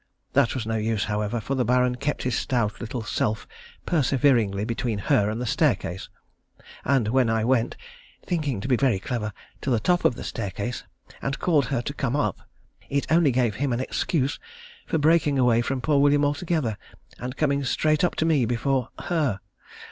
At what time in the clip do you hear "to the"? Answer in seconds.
9.61-9.79